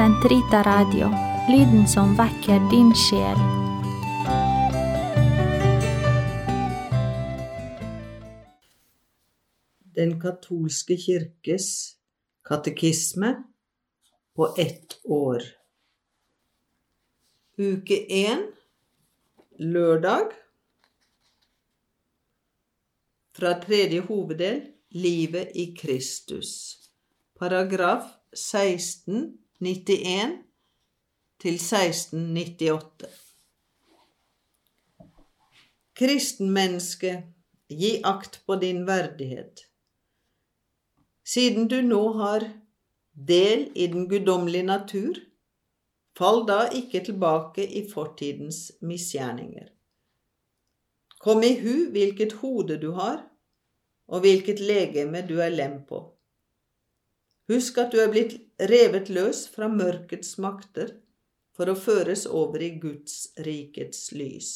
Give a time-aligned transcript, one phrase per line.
[0.00, 1.10] Sentrita Radio,
[1.52, 3.40] lyden som vekker din sjel.
[9.92, 11.66] Den katolske kirkes
[12.48, 13.34] katekisme
[14.32, 15.44] på ett år.
[17.60, 18.46] Uke én,
[19.58, 20.32] lørdag.
[23.36, 24.64] Fra tredje hoveddel
[24.96, 26.78] Livet i Kristus.
[27.36, 28.08] Paragraf
[29.60, 30.38] 1691
[31.40, 33.08] til 1698.
[36.00, 37.10] Kristenmenneske,
[37.68, 39.66] gi akt på din verdighet.
[41.24, 42.46] Siden du nå har
[43.12, 45.20] del i den guddommelige natur,
[46.16, 49.68] fall da ikke tilbake i fortidens misgjerninger.
[51.20, 53.20] Kom i hu hvilket hode du har,
[54.08, 56.00] og hvilket legeme du er lem på.
[57.50, 58.36] Husk at du er blitt
[58.70, 60.92] revet løs fra mørkets makter
[61.56, 64.50] for å føres over i Guds rikets lys.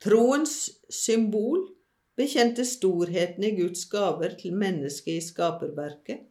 [0.00, 0.56] Troens
[0.90, 1.68] symbol
[2.18, 6.24] bekjente storheten i Guds gaver til mennesket i skaperverket,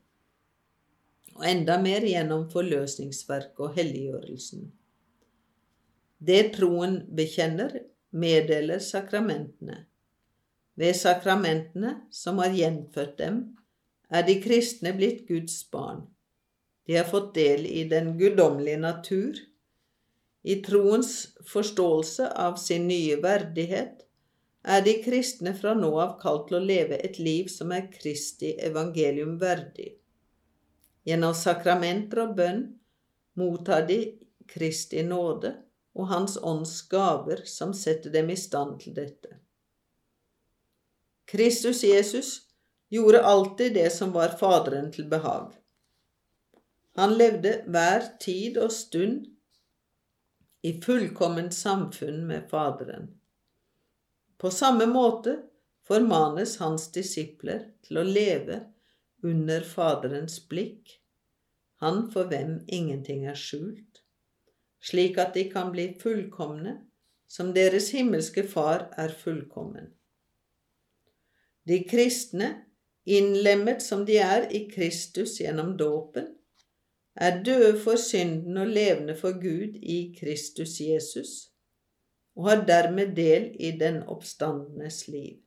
[1.38, 4.66] og enda mer gjennom forløsningsverket og helliggjørelsen.
[6.20, 7.78] Det troen bekjenner,
[8.12, 9.86] meddeler sakramentene.
[10.80, 13.40] Ved sakramentene, som har gjenfødt dem,
[14.10, 16.08] er de kristne blitt Guds barn.
[16.90, 19.38] De har fått del i den guddommelige natur.
[20.42, 24.06] I troens forståelse av sin nye verdighet
[24.64, 28.56] er de kristne fra nå av kalt til å leve et liv som er Kristi
[28.58, 29.94] evangelium verdig.
[31.06, 32.64] Gjennom sakramenter og bønn
[33.40, 34.02] mottar de
[34.50, 35.54] Kristi nåde
[35.94, 39.38] og Hans ånds gaver som setter dem i stand til dette.
[41.30, 42.49] Kristus Jesus
[42.90, 45.54] gjorde alltid det som var Faderen til behag.
[46.98, 49.28] Han levde hver tid og stund
[50.66, 53.08] i fullkomment samfunn med Faderen.
[54.38, 55.38] På samme måte
[55.88, 58.60] formanes hans disipler til å leve
[59.24, 60.98] under Faderens blikk,
[61.80, 64.04] han for hvem ingenting er skjult,
[64.84, 66.76] slik at de kan bli fullkomne
[67.30, 69.92] som deres himmelske Far er fullkommen.
[71.68, 72.50] De kristne,
[73.06, 76.28] innlemmet som de er i Kristus gjennom dåpen,
[77.20, 81.52] er døde for synden og levende for Gud i Kristus Jesus,
[82.36, 85.40] og har dermed del i den oppstandenes liv.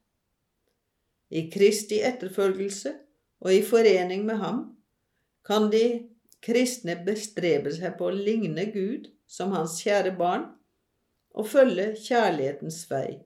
[1.32, 2.92] I Kristi etterfølgelse
[3.40, 4.64] og i forening med ham
[5.46, 5.84] kan de
[6.44, 10.50] kristne bestrebe seg på å ligne Gud som hans kjære barn
[11.32, 13.22] og følge kjærlighetens vei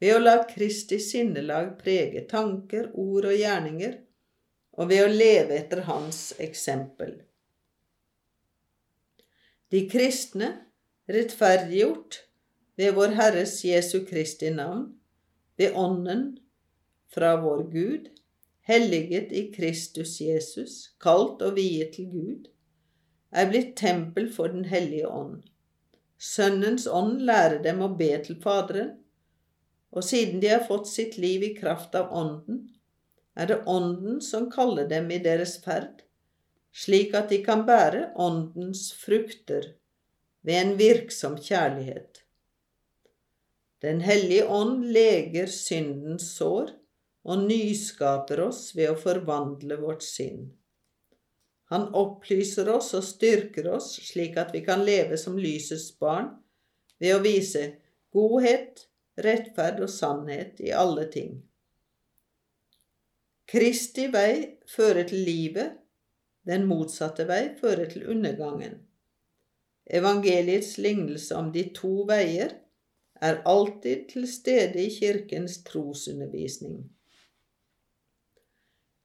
[0.00, 3.98] ved å la Kristi sinnelag prege tanker, ord og gjerninger,
[4.80, 7.18] og ved å leve etter Hans eksempel.
[9.70, 10.54] De kristne,
[11.10, 12.22] rettferdiggjort
[12.80, 14.86] ved vår Herres Jesu Kristi navn,
[15.60, 16.24] ved Ånden
[17.12, 18.08] fra vår Gud,
[18.64, 22.48] helliget i Kristus Jesus, kalt og viet til Gud,
[23.30, 25.42] er blitt tempel for Den hellige ånd.
[26.18, 28.96] Sønnens ånd lærer dem å be til Faderen,
[29.90, 32.62] og siden de har fått sitt liv i kraft av Ånden,
[33.34, 36.02] er det Ånden som kaller dem i deres ferd,
[36.70, 39.72] slik at de kan bære Åndens frukter
[40.46, 42.22] ved en virksom kjærlighet.
[43.80, 46.74] Den hellige ånd leger syndens sår
[47.24, 50.50] og nyskaper oss ved å forvandle vårt sinn.
[51.70, 56.32] Han opplyser oss og styrker oss slik at vi kan leve som lysets barn
[57.00, 57.62] ved å vise
[58.12, 58.89] godhet,
[59.24, 61.38] rettferd og sannhet i alle ting.
[63.50, 65.74] Kristi vei fører til livet,
[66.46, 68.78] den motsatte vei fører til undergangen.
[69.90, 72.54] Evangeliets lignelse om de to veier
[73.20, 76.84] er alltid til stede i Kirkens trosundervisning.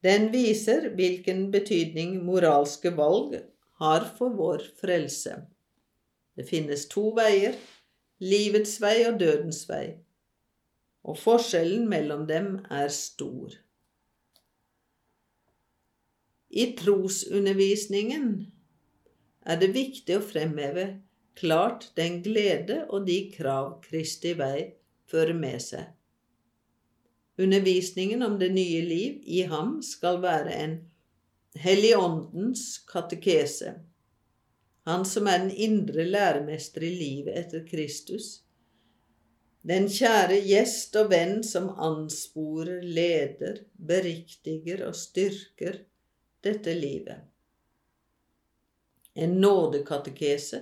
[0.05, 3.39] Den viser hvilken betydning moralske valg
[3.81, 5.39] har for vår frelse.
[6.37, 7.55] Det finnes to veier,
[8.21, 9.97] livets vei og dødens vei,
[11.05, 13.53] og forskjellen mellom dem er stor.
[16.49, 18.29] I trosundervisningen
[19.45, 20.85] er det viktig å fremheve
[21.37, 24.71] klart den glede og de krav Kristi vei
[25.11, 25.91] fører med seg.
[27.37, 30.77] Undervisningen om det nye liv i ham skal være en
[31.55, 33.77] Helligåndens katekese,
[34.85, 38.44] han som er den indre læremester i livet etter Kristus,
[39.65, 45.79] den kjære gjest og venn som ansporer, leder, beriktiger og styrker
[46.45, 47.23] dette livet.
[49.15, 50.61] En nådekatekese,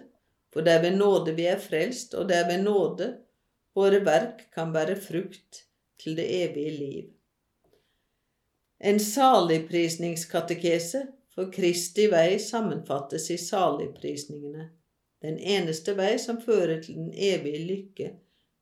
[0.54, 3.18] for det er ved nåde vi er frelst, og det er ved nåde
[3.76, 5.66] våre verk kan bære frukt
[6.00, 7.06] til det evige liv.
[8.80, 14.70] En saligprisningskatekese, for Kristi vei sammenfattes i saligprisningene,
[15.26, 18.12] den eneste vei som fører til den evige lykke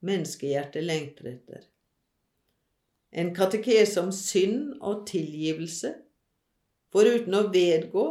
[0.06, 1.68] menneskehjertet lengter etter.
[3.12, 5.94] En katekese om synd og tilgivelse,
[6.92, 8.06] foruten å vedgå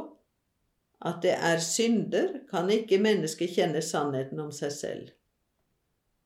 [1.08, 5.12] at det er synder, kan ikke mennesket kjenne sannheten om seg selv.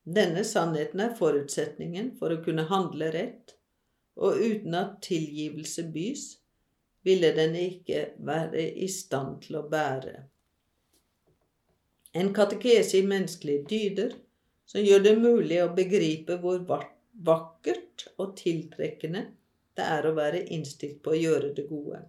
[0.05, 3.55] Denne sannheten er forutsetningen for å kunne handle rett,
[4.19, 6.27] og uten at tilgivelse bys,
[7.05, 10.17] ville den ikke være i stand til å bære.
[12.15, 14.15] En katekese i menneskelige dyder
[14.67, 19.27] som gjør det mulig å begripe hvor vakkert og tiltrekkende
[19.75, 22.05] det er å være innstilt på å gjøre det gode.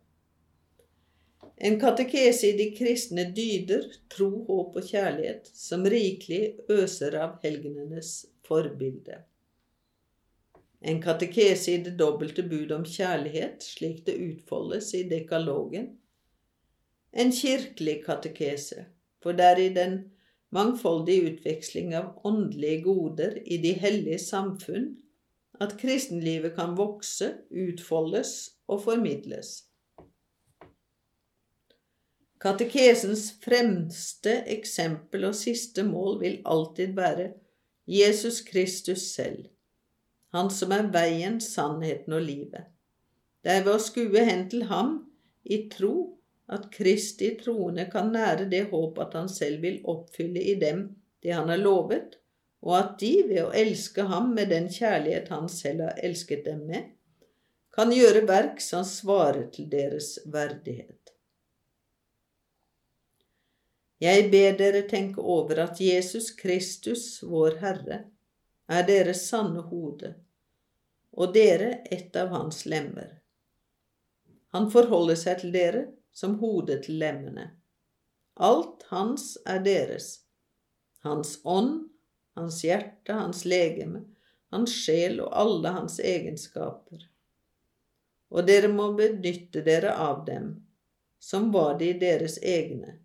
[1.55, 8.25] En katekese i de kristne dyder, tro, håp og kjærlighet, som rikelig øser av helgenenes
[8.45, 9.21] forbilde.
[10.85, 15.93] En katekese i det dobbelte bud om kjærlighet, slik det utfoldes i dekalogen.
[17.15, 18.85] En kirkelig katekese,
[19.23, 19.95] for det er i den
[20.55, 24.93] mangfoldige utveksling av åndelige goder i de hellige samfunn
[25.61, 28.35] at kristenlivet kan vokse, utfoldes
[28.67, 29.63] og formidles.
[32.41, 37.31] Katekesens fremste eksempel og siste mål vil alltid være
[37.87, 39.47] Jesus Kristus selv,
[40.35, 42.65] Han som er veien, sannheten og livet.
[43.43, 44.97] Det er ved å skue hen til ham
[45.45, 46.17] i tro
[46.47, 50.87] at Kristi troende kan nære det håp at han selv vil oppfylle i dem
[51.25, 52.19] det han har lovet,
[52.65, 56.65] og at de, ved å elske ham med den kjærlighet han selv har elsket dem
[56.69, 56.91] med,
[57.75, 61.11] kan gjøre verk som svarer til deres verdighet.
[64.03, 67.99] Jeg ber dere tenke over at Jesus Kristus, vår Herre,
[68.67, 70.13] er deres sanne hode,
[71.15, 73.21] og dere et av hans lemmer.
[74.55, 77.49] Han forholder seg til dere som hodet til lemmene.
[78.35, 80.09] Alt hans er deres,
[81.03, 81.89] hans ånd,
[82.39, 84.05] hans hjerte, hans legeme,
[84.55, 87.07] hans sjel og alle hans egenskaper.
[88.31, 90.53] Og dere må benytte dere av dem,
[91.19, 92.99] som var de deres egne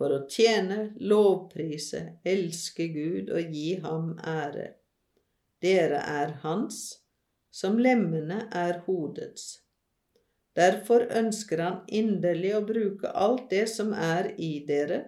[0.00, 4.70] for å tjene, lovprise, elske Gud og gi ham ære.
[5.60, 7.02] Dere er hans,
[7.52, 9.58] som lemmene er hodets.
[10.60, 15.04] Derfor ønsker han inderlig å bruke alt det som er i dere,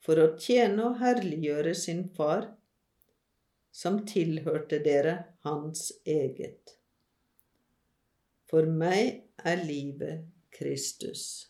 [0.00, 2.48] for å tjene og herliggjøre sin far,
[3.70, 5.14] som tilhørte dere
[5.46, 6.74] hans eget.
[8.50, 10.26] For meg er livet
[10.56, 11.49] Kristus.